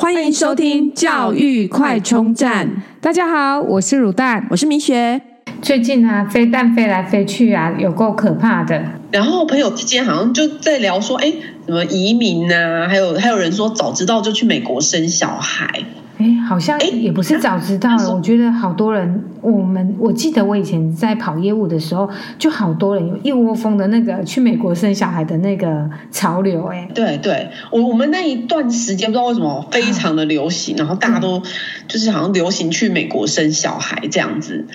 [0.00, 2.84] 欢迎收听教育快充站。
[3.00, 5.20] 大家好，我是乳蛋，我是米雪。
[5.60, 8.80] 最近啊，飞弹飞来飞去啊，有够可怕的。
[9.10, 11.32] 然后朋友之间好像就在聊说，哎，
[11.66, 12.86] 什么移民啊？
[12.86, 15.82] 还有还有人说，早知道就去美国生小孩。
[16.18, 18.12] 哎，好像也不是早知道了。
[18.12, 26.66] 我觉得好多人，我们我记得我以前在跑业务的时候，就好多人有一窝蜂的那个去美国生小孩的那个潮流。
[26.66, 31.40] 哎，对对，我我们那一段时间不知道为什么非常的流行，然后大家都
[31.86, 34.66] 就是好像流行去美国生小孩这样子。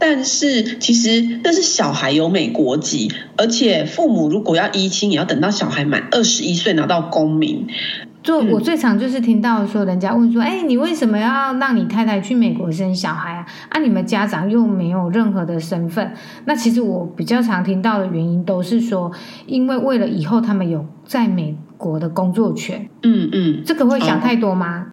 [0.00, 7.66] 但是其实那是小孩有美国籍，而且父母如果要依亲，也要等到小孩满二十一岁拿到公民。
[8.28, 13.46] 就我最常就是听到说，人家问说：“哎、嗯，你为什么要让你太太去美国生小孩啊？
[13.70, 16.12] 啊，你们家长又没有任何的身份。”
[16.44, 19.10] 那其实我比较常听到的原因都是说，
[19.46, 22.86] 因为为了以后他们有在美国的工作权。
[23.02, 24.88] 嗯嗯，这个会想太多吗？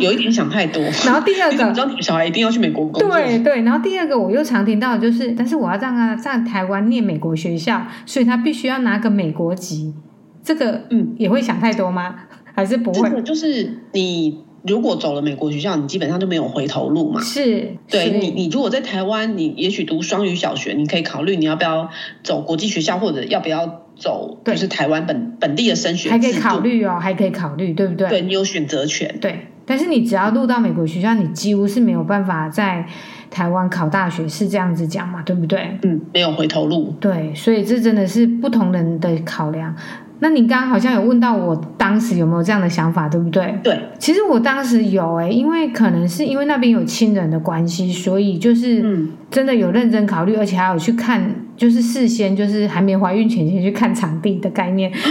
[0.00, 0.82] 有一点想太多。
[1.06, 3.08] 然后第二个， 你知道小孩一定要去美国工作？
[3.08, 3.62] 对对。
[3.62, 9.94] 然后第二个，我又常听到的就是，但是我要让他在台湾念美国学校，所以他必须要拿个美国籍。
[10.42, 12.14] 这个嗯，也会想太多吗？
[12.54, 13.08] 还是不会？
[13.08, 17.20] 这个就是你如果走了美国学校，你基本上就没有回头路嘛。
[17.20, 21.88] 是，对你，你如果在台湾，你也许读双语小学，你可以考虑你要不要
[22.22, 28.08] 走国际学校，或者要不要走就是台湾本本地的升学，还可以考虑哦，还可以考虑，对不对？
[28.08, 29.16] 对，你有选择权。
[29.20, 32.86] 对，但是你只要入到美国学校，你几乎是没有办法在
[33.30, 35.22] 台湾考大学，是这样子讲嘛？
[35.22, 35.78] 对不对？
[35.82, 36.94] 嗯，没有回头路。
[37.00, 39.74] 对，所以这真的是不同人的考量。
[40.22, 43.58] 那你刚刚好像有问到我当时有没有这样的想法，对不对？
[43.64, 48.84] 对，其实我当时有诶、欸，因为可能是因为那边有亲人的关系，所以就是
[49.32, 54.92] 真的有认真考虑，而且还有去看，就是事先就是还没怀孕前先去看场地的概念。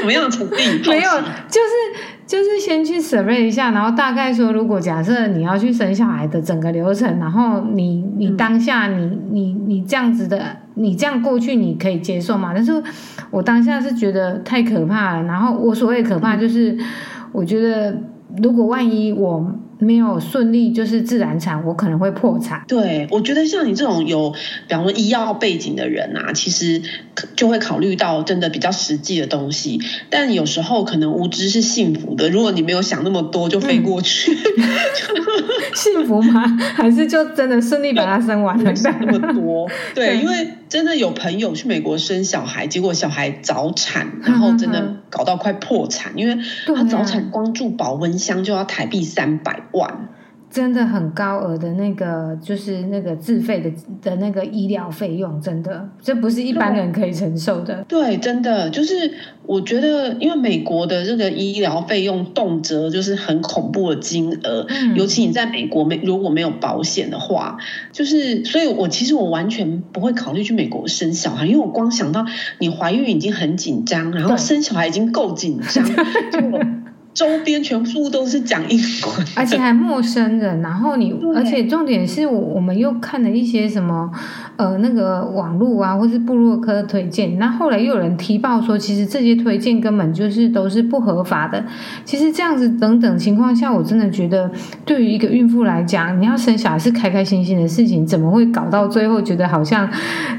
[0.00, 0.56] 什么样的场地？
[0.88, 1.10] 没有，
[1.48, 2.01] 就是。
[2.32, 12.52] 就是先去 survey 一下，然后大概说，如果假设你要去生小孩的整个流程，然后你你当下你你你这样子的，你这样过去你可以接受吗？
[12.54, 12.82] 但是
[13.30, 15.24] 我当下是觉得太可怕了。
[15.24, 16.74] 然后我所谓可怕就是，
[17.32, 17.98] 我觉得
[18.42, 19.52] 如果万一我。
[19.82, 22.62] 没有顺利就是自然产，我可能会破产。
[22.68, 24.30] 对，我觉得像你这种有，
[24.68, 26.80] 比方说医药背景的人啊，其实
[27.34, 29.80] 就会考虑到真的比较实际的东西。
[30.08, 34.64] 但有时候可能无知是幸福的，如果你没有想那么多就飞过去，嗯、
[35.74, 36.42] 幸福吗？
[36.74, 38.72] 还是就真的顺利把它生完了？
[38.76, 46.38] 想那么多，对， 因为真的有朋友去美国生小孩，结果小孩早产，然后真的搞到快破产，因为
[46.74, 49.64] 他早产光住保温箱就要台币三百。
[49.72, 50.08] 万，
[50.52, 57.82] 真的很高额的那个，就是那个自费的的那个医疗费用，真的，这不是一般人可以承受的。
[57.88, 59.10] 对，对，真的，就是
[59.46, 67.56] 我觉得，因为美国的这个医疗费用动辄就是很恐怖的金额，嗯，尤其你在美国没如果没有保险的话，
[67.90, 72.26] 就是，所以我其实我完全不会考虑去美国生小孩，因为我光想到
[72.58, 75.82] 你怀孕已经很紧张，然后生小孩已经够紧张，
[76.30, 76.81] 就。
[77.14, 80.62] 周边全部都是讲英文，而且还陌生人。
[80.62, 84.10] 然后你，而且重点是我我们又看了一些什么，
[84.56, 87.38] 呃，那个网络啊，或是部落客推荐。
[87.38, 91.62] 那后来又有人提报说，其实这些推荐根本就是都是不合法的。
[92.04, 94.50] 其实这样子等等情况下，我真的觉得，
[94.86, 99.86] 对于一个孕妇来讲，你要生小孩是开开心心的事情，怎么会搞到最后觉得好像，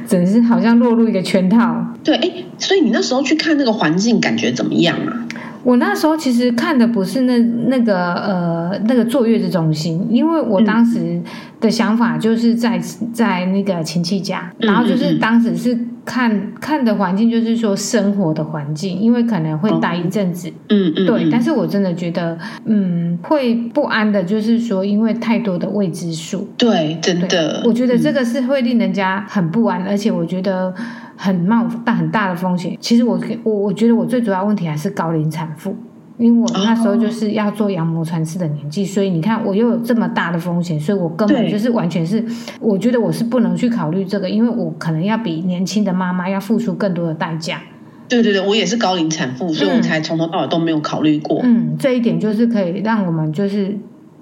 [0.07, 1.85] 真是好像落入一个圈套？
[2.03, 5.21] 对，哎，所以你那时候去看那个环境，感觉怎么样啊？
[5.63, 11.21] 我那时候其实看的不是那那个呃那个坐月子中心，因为我当时
[11.61, 12.77] 的想法就是在
[13.13, 30.73] 在那个亲戚家，然后就是当时是看看的环境就是说生活的环境，因为可能会待一阵子，嗯嗯，对，但是我真的觉得嗯会不安的，就是说因为太多的未知数，对，真的，我觉得这个是会令人家很不安，而且我觉得。
[31.15, 32.77] 很冒大很大的风险。
[32.79, 35.75] 其实我我我觉得我最主要问题还是高龄产妇，
[36.17, 42.23] 因为我那时候就是要做羊膜穿刺的年纪，所以你看我又有这么大的风险，所以我根本就是完全是，
[42.59, 47.61] 我觉得我是不能去考虑这个，因为我可能要比年轻的妈妈要付出更多的代价。
[48.09, 51.39] 对对对，我也是高龄产妇，所以我才从头到尾都没有考虑过。
[51.43, 53.75] 嗯，这一点就是可以让我们就是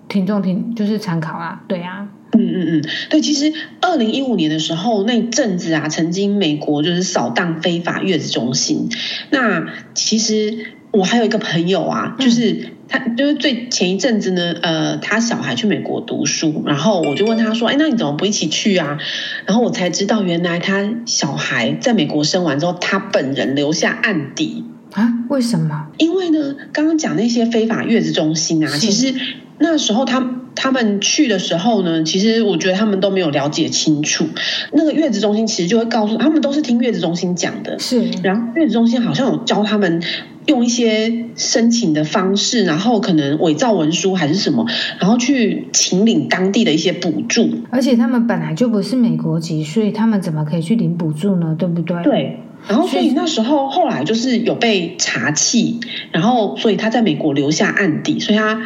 [0.08, 2.08] 听众听就是参考啊，对啊。
[2.38, 8.90] 嗯嗯嗯，对，其实二零一五年的时候那阵子啊，曾经美国就是扫荡非法月子中心。
[9.30, 18.98] 那其实我还有一个朋友啊，就是他就是最前一阵子呢，呃，他小孩去美国读书，然后我就问他说：“哎，那你怎么不一起去啊？”
[19.46, 24.66] 然后我才知道，原来他小孩在美国生完之后，他本人留下案底。
[24.94, 25.10] 啊？
[25.30, 25.88] 为什么？
[25.98, 29.14] 因为呢，刚刚讲那些非法月子中心啊，其实
[29.62, 30.26] 那时候他
[30.56, 34.26] 他们去的时候呢，其实我觉得他们都没有了解清楚。
[34.74, 37.80] 那个月子中心其实就会告诉他们，都是听月子中心讲的。
[37.80, 40.02] 是，然后月子中心好像有教他们。
[40.48, 44.66] 用一些申请的方式，然后可能伪造文书还是什么，
[45.00, 47.48] 然后去请领当地的一些补助。
[47.70, 51.56] 而且他们本来就不是美国籍，所以他们怎么可以去领补助呢？
[51.60, 52.02] 对不对？
[52.02, 52.40] 对。
[52.68, 55.80] 然后所以那时候后来就是有被查气，
[56.12, 58.60] 然后所以他在美国留下案底，所以他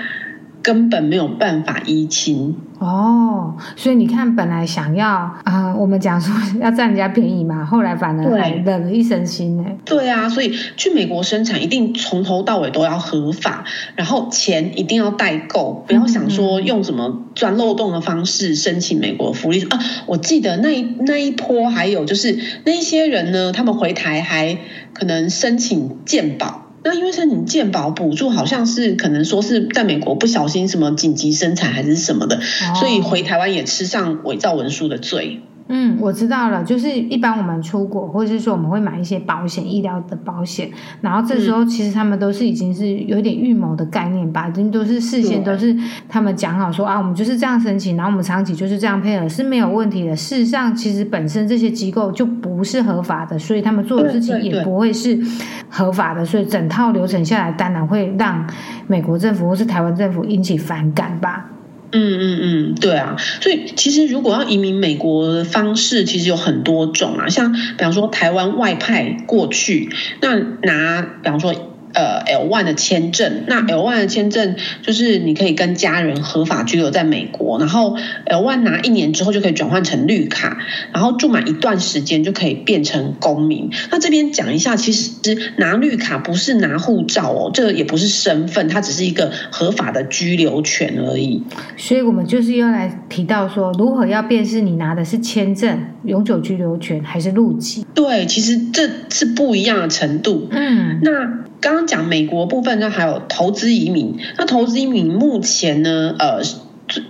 [0.66, 2.56] 根本没有办法移情。
[2.80, 9.64] 哦，所以你看，本来想要啊、呃，我们讲说要占人家便宜嘛，后来反而还冷了一身心呢。
[9.86, 13.64] 对啊，所以去美国生产一定从头到尾都要合法，
[13.96, 19.80] 然后钱一定要代购，不要想说用什么钻漏洞的方式申请美国福利啊。
[20.08, 24.58] 我记得那一那一波还有就是那一些人呢，他们回台还
[24.94, 26.65] 可能申请健保。
[26.86, 35.42] 那因为申请健保补助，好像是可能说是在美国不小心什么紧急生产还是什么的，哦、所以回台湾也吃上伪造文书的罪。
[35.68, 40.70] 嗯，我知道了，就是一般我们出国，或者是说我们会买一些保险，医疗的保险，
[41.02, 45.76] 然后这时候其实他们都是已经是有点预谋的概念吧，已经都是事先都是
[46.08, 50.16] 他们讲好说啊，我们就是这样申请，然后我们长期就是这样配合是没有问题的。
[50.16, 55.20] 事实上，其实本身这些机构就不是合法的，所以他们做的事情也不会是
[55.68, 58.48] 合法的，所以整套流程下来，当然会让
[58.86, 61.50] 美国政府或是台湾政府引起反感吧。
[61.96, 69.90] 嗯嗯嗯，对啊，所以其实如果要移民美国的方式，其实有很多种啊，像比方说台湾外派过去，
[70.22, 71.72] 那拿比方说。
[71.96, 77.96] 呃，L one 的签证，那 L one 的签证就是你可以跟家人合法居留在美国，然后
[78.26, 80.58] L one 拿一年之后就可以转换成绿卡，
[80.92, 83.72] 然后住满一段时间就可以变成公民。
[83.92, 91.42] 那这边讲一下，其实拿绿卡不是拿护照哦，这个也不是身份，它只是一个合法的居留权而已。
[91.78, 97.86] 所以我们就是要来提到说，如何要辨识你拿的是签证、永久居留权还是入籍？
[97.94, 100.50] 对，其实这是不一样的程度。
[100.52, 101.46] 嗯，那。
[101.62, 104.18] 刚刚讲美国部分，那还有投资移民。
[104.38, 106.42] 那投资移民目前呢，呃。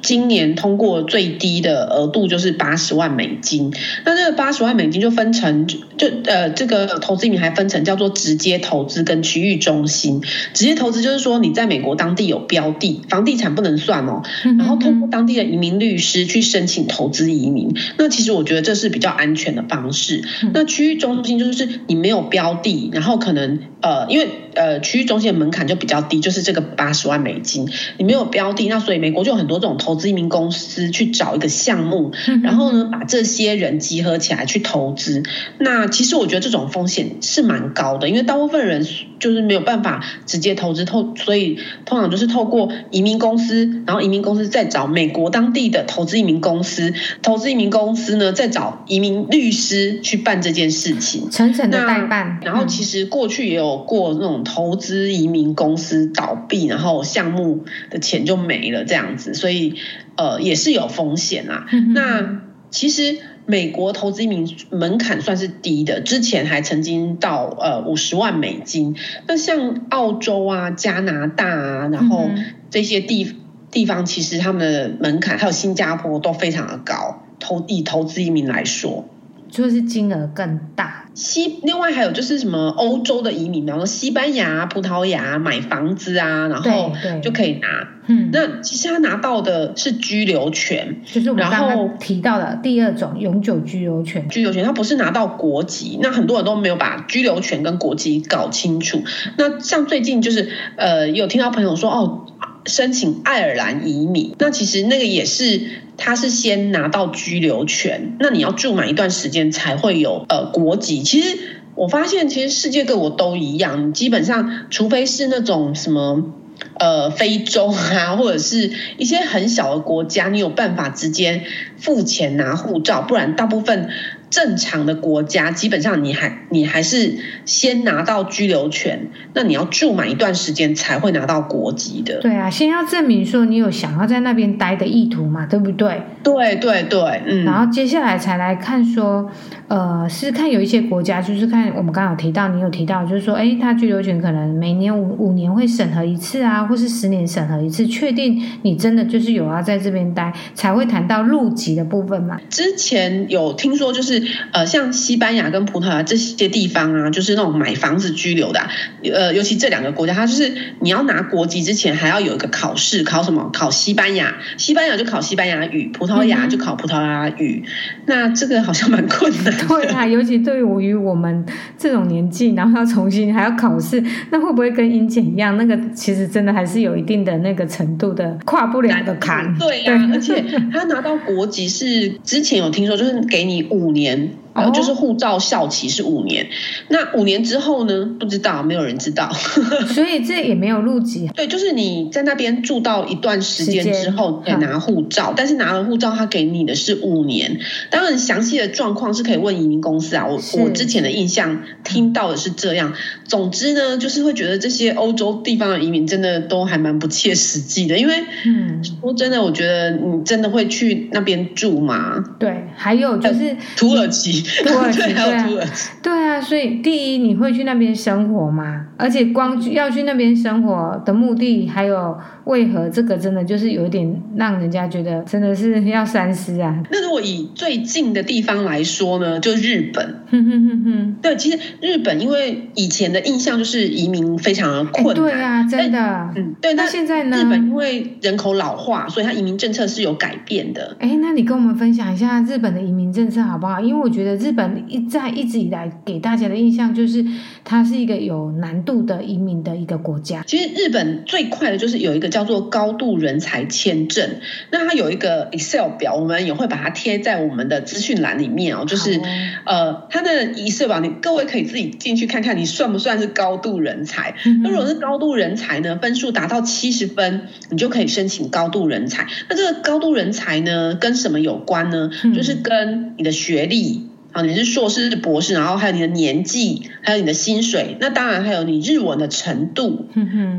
[0.01, 3.73] 今年通过最低的额度就是八十万美金，
[4.05, 5.77] 那这个八十万美金就分成就
[6.25, 10.21] 呃这个投资移民还分成叫做直接投资跟区域中心。
[10.53, 14.21] 直接投资就是说你在美国当地有标的，房地产不能算哦，
[14.57, 17.75] 然后通过当地的移民律师去申请投资移民。
[17.97, 20.23] 那其实我觉得这是比较安全的方式。
[20.53, 27.67] 那区域中心就是你没有标的，然后可能呃因为呃区域中心的门槛就比较低，就是这个八十万美金，
[27.97, 29.55] 你没有标的，那所以美国就有很多。
[29.55, 32.11] 这种投资移民公司去找一个项目，
[32.43, 35.23] 然后呢，把这些人集合起来去投资。
[35.57, 38.85] 那其实我觉得这种风险是蛮高的，因为大部分人
[39.17, 46.93] 就是没有办法直接投资，透所以通常就是透过移民公司，然后移民公司再找美国当地的投资移民公司，
[47.23, 52.39] 投资移民公司呢再找移民律师去办这件事情，层层的代办。
[52.43, 59.75] 然后其实过去也有过那种投资移民公司倒闭，然后项目的钱就没了这样子，所以。
[60.17, 61.67] 呃，也是有风险啊。
[61.93, 62.39] 那
[62.71, 68.95] 其实美国投资移民门槛算是低的，之前还曾经到呃五十万美金。
[69.27, 72.29] 那像澳洲啊、加拿大啊，然后
[72.69, 73.35] 这些地
[73.71, 77.21] 地方，其实他们的门槛还有新加坡都非常的高。
[77.37, 79.09] 投以投资移民来说。
[79.55, 81.05] 就是金额更大。
[81.13, 87.87] 西另外还有就是什么欧洲的移民，比方说西班牙、葡萄牙买房子啊，然后就可以拿。
[88.07, 94.27] 嗯，那其实他拿到的是居留权，就是我们刚刚提到的第二种永久居留权。
[94.27, 99.01] 居留权他不是拿到国籍，那很多人都没有把居留权跟国籍搞清楚。
[99.37, 102.25] 那像最近就是呃有听到朋友说哦。
[102.65, 105.61] 申请爱尔兰移民，那其实那个也是，
[105.97, 111.03] 他是先拿到居留权，那你要住满一段时间才会有呃国籍。
[111.03, 111.37] 其实
[111.75, 116.33] 我发现，其实世界各国都一样，基本上除非是那种什么
[116.79, 121.43] 呃非洲啊， 或者是一些很小的国家，你有办法直接
[121.77, 123.89] 付钱拿护照，不然大部分。
[124.35, 127.15] 正常的国家，基本上你还你还是
[127.45, 132.19] 先拿到居留权，那你要住满一段时间才会拿到国籍的。
[132.19, 136.01] 对啊，先要证明说你有想要在那边待的意图嘛，对不对？
[136.21, 137.45] 对对对，嗯。
[137.45, 139.31] 然后接下来才来看说，
[139.69, 152.37] 呃，是看有一些国家，就是看我们刚刚有提到，你有提到，就是说，哎，他居留权可能每年五五年会审核一次啊，或是十年审核一次，确定你真的就是有要在这边待，才会谈到入籍的部分嘛。
[152.49, 154.24] 之前有听说就是。
[154.51, 158.69] 呃，像西班牙跟葡萄牙这些地方啊，就是那种买房子居留的，啊，
[159.03, 163.49] 呃，尤其这两个国家，它就是你要拿国籍之前还要有一个考试，考什么？
[163.53, 167.63] 考西班牙，西班牙就考西班牙语，葡萄牙就考葡萄牙语。
[167.65, 167.69] 嗯、
[168.05, 169.51] 那这个好像蛮困难的。
[169.67, 171.45] 对啊，尤其对于我们
[171.77, 175.57] 这种年纪，然后要重新还要考试，那会不会跟英检一样？
[175.57, 179.57] 那个其实真的还是有一定的那个程度的跨不了的坎。
[179.57, 184.14] 对呀、啊，而且他拿到国籍是之前有听说，就是给你五年。
[184.15, 186.47] women 呃，就是护照效期是五年，
[186.87, 188.09] 那五年之后呢？
[188.17, 189.29] 不知道，没有人知道。
[189.93, 191.29] 所以这也没有入籍。
[191.35, 197.59] 对，就是你在那边住到一段时间之后再拿护照，但是拿了护照，他给你的是五年。
[197.91, 200.25] 当然，详细的状况是可以问移民公司啊。
[200.25, 202.93] 我我之前的印象听到的是这样。
[203.25, 212.23] 总之呢，就是会觉得这些欧洲地方的移民真的都还蛮不切实际的，因为嗯，说真的，我觉得你真的会去那边住吗？
[212.39, 214.44] 对，还有就是土耳其。
[214.65, 215.69] 土耳其，对 啊，
[216.01, 218.87] 对啊，所以第一，你会去那边生活吗？
[218.97, 226.83] 而且光要去那边生活的目的，还有为何这个真的就是有点让人家觉得真的是要三思啊。
[226.91, 230.23] 那如果以最近的地方来说呢，就日本。
[230.29, 236.73] 哼哼哼哼，对，其实日本因为以前的印象就是移民非常的困难，对啊，真的，嗯，对。
[236.73, 237.37] 那现在呢？
[237.37, 240.97] 日本因为人口老化，所以它移民政策是有改变的。
[240.99, 243.79] 哎，那你跟我们分享一下日本的移民政策好不好？
[243.79, 247.23] 因为我觉得日本一在一直以来给大家的印象就是
[247.63, 250.43] 它是一个有难度的移民的一个国家。
[250.47, 254.27] 其实日本最快的就是有一个叫做高度人才签证，
[254.71, 258.85] 那它有一个 Excel 表，我们也会把它贴在我们的资讯栏里面哦。
[258.87, 259.21] 就是
[259.65, 264.33] 呃，它的 Excel 表，你各位可以自己进去看看，你算不算是高度人才？
[264.63, 269.27] 那如果是高度人才呢，分数达到七十分，你就可以申请高度人才。
[269.47, 272.09] 那这个高度人才呢，跟什么有关呢？
[272.35, 274.07] 就是跟你的学历。
[274.35, 280.09] 啊，你是硕士、博士，然后还有你的年纪，还有你的薪水，那当然还有你日文的程度，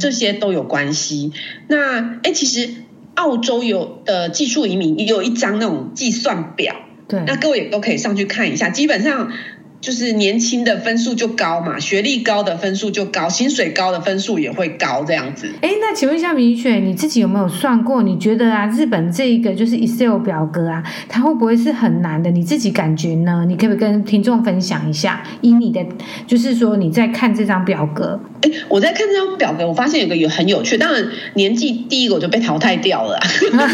[0.00, 1.33] 这些都有关系。
[1.68, 2.71] 那哎，其实
[3.16, 6.75] 澳洲有的技术移民也有一张那种计算表，
[7.06, 9.30] 对，那各位也都可以上去看一下，基本上。
[9.80, 15.49] 就是年轻的分数就高嘛，学历高的分数就高，薪水高的分数也会高，这样子。
[15.61, 18.02] 哎，那请问一下米雪，你自己有没有算过？
[18.02, 22.30] 你觉得啊，日本这一个就是 Excel 表格啊，它会不会是很难的？
[22.30, 23.45] 你自己感觉呢？
[23.47, 25.23] 你可不可以跟听众分享一下？
[25.40, 25.85] 以你的，
[26.26, 28.18] 就是说你在看这张表格。
[28.47, 33.19] 哎，我在看这张表格，我发现有个有很有趣，当然年纪第一个我就被淘汰掉了。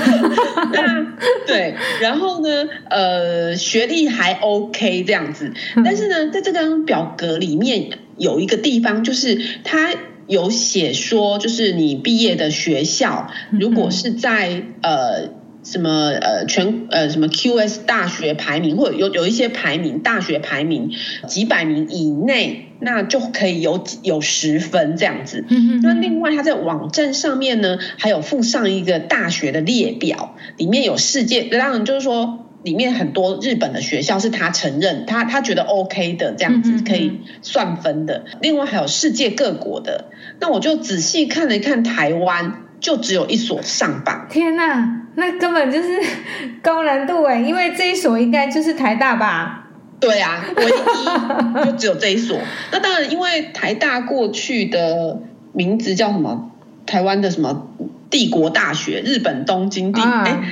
[0.72, 1.06] 那
[1.46, 5.52] 对，然后呢，呃，学历还 OK 这样子，
[5.84, 9.90] 但是呢，在这张表格里面有一个地方，就是它
[10.26, 15.41] 有写说，就是你毕业的学校，如果是在呃。
[15.64, 20.90] 什么呃全呃什么 QS 大学排名，或者有有一些排名大学排名
[21.28, 25.44] 几百名以内，那就可以有有十分这样子。
[25.82, 38.24] 那另外他在网站上面呢，还有附上一个大学的列表，里面有世界，当然就是说里面很多日本的学校是他承认他他觉得 OK 的这样子可以算分的。
[38.40, 40.06] 另外还有世界各国的，
[40.40, 42.64] 那我就仔细看了一看台湾。
[42.82, 46.00] 就只有一所上榜，天哪，那根本就是
[46.62, 47.38] 高难度哎！
[47.38, 49.68] 因为这一所应该就是台大吧？
[50.00, 52.38] 对啊，唯一就只有这一所。
[52.72, 55.20] 那当然，因为台大过去的
[55.52, 56.50] 名字叫什么？
[56.86, 57.68] 台湾的什么
[58.10, 59.00] 帝国大学？
[59.04, 60.42] 日本东京帝哎、啊，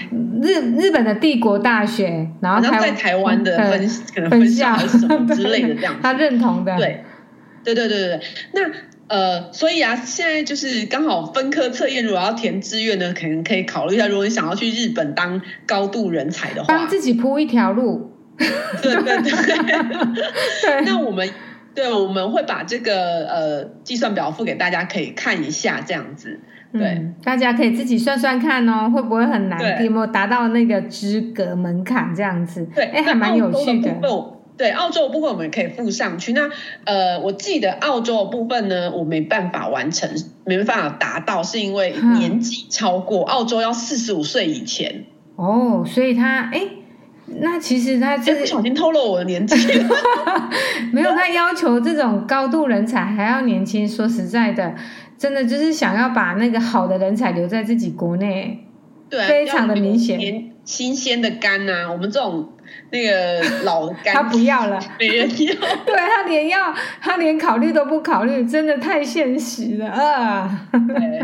[0.40, 6.00] 日日本的帝国大学，然后在台湾的分、嗯、可能分校还是什么之类的这样 子。
[6.02, 7.04] 他认同的，对，
[7.64, 8.20] 对对对对对，
[8.52, 8.70] 那。
[9.10, 18.12] 呃，所以啊，现在就是刚好分科测验，如果要填志愿呢，可能可以考虑一下，如果你想要去日本当高度人才的话，帮自己铺一条路。
[18.80, 19.32] 对对对，
[20.62, 20.84] 对。
[20.86, 21.28] 那我们
[21.74, 26.38] 对，我们会把这个呃计算表付给大家，可以看一下这样子。
[26.72, 29.60] 对、嗯，大家可以自己算算看哦，会不会很难？
[29.84, 32.64] 有没有达到那个资格门槛这样子？
[32.72, 33.90] 对，哎，还蛮有趣的。
[34.60, 36.34] 对，澳洲的部分我们可以附上去。
[36.34, 36.50] 那
[36.84, 40.10] 呃，我记得澳洲的部分呢，我没办法完成，
[40.44, 45.06] 没办法达到，是因为年纪超过，澳洲要四十五岁以前。
[45.36, 46.60] 哦，所以他哎，
[47.40, 49.56] 那其实他这不小心透露我的年纪。
[50.92, 53.88] 没有，他要求这种高度人才还要年轻。
[53.88, 54.74] 说实在的，
[55.16, 58.66] 真的就是想要把那个好的人才留在自己国内。
[59.08, 60.18] 对，非常的明显。
[60.18, 62.50] 年新鲜的肝啊，我们这种。
[62.90, 65.54] 那个 老的干，他不要了， 没人要。
[65.86, 70.68] 对，他连要，他连考虑都不考虑，真的太现实了啊！
[70.72, 71.20] 对，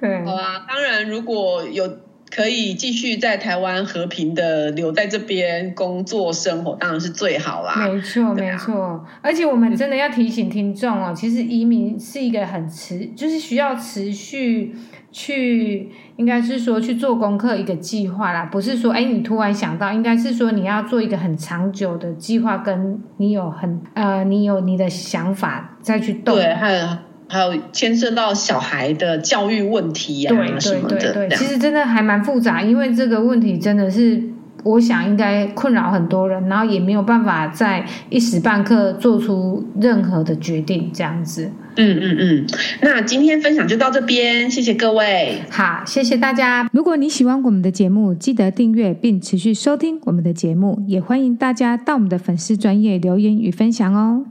[0.00, 0.64] 对，好啊。
[0.68, 1.86] 当然，如果有
[2.34, 7.88] 可以继续在台湾和平的留在这边工作生活，当然是最好啦。
[7.88, 9.04] 没错，没错。
[9.22, 14.74] 而且我们真的要提醒听众哦，其实移民是一个很持，就是需要持续
[15.12, 26.34] 去，应该是说去做功课一个计划啦，不是说哎你突然想到，应该是说你要做一个很长久的计划，跟你有很呃你有你的想法再去动。
[26.34, 26.86] 对，还有。
[27.28, 34.22] 还有牵涉到小孩的教育问题呀、啊，什么的，对对对，其实真的还蛮复杂，因为这个问题真的是，
[34.66, 41.50] 我想应该困扰很多人，然后也没有办法在一时半刻做出任何的决定，这样子。
[41.78, 42.46] 嗯嗯嗯，
[42.80, 45.42] 那今天分享就到这边，谢谢各位。
[45.50, 46.68] 好，谢谢大家。
[46.72, 54.24] 如果你喜欢我们的节目，记得订阅并持续收听我们的节目，也欢迎大家到我们的粉丝专业留言与分享哦。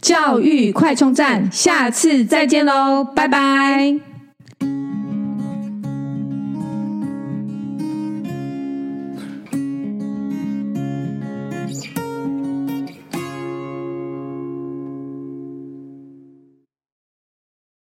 [0.00, 4.05] 教育快充站，下次再见喽，拜拜。